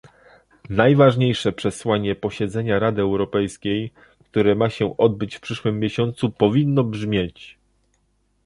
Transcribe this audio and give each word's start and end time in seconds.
Najważniejsze 0.69 1.51
przesłanie 1.51 2.15
posiedzenia 2.15 2.79
Rady 2.79 3.01
Europejskiej, 3.01 3.91
które 4.31 4.55
ma 4.55 4.69
się 4.69 4.97
odbyć 4.97 5.35
w 5.35 5.39
przyszłym 5.41 5.79
miesiącu 5.79 6.31
powinno 6.31 6.83
brzmieć 6.83 7.57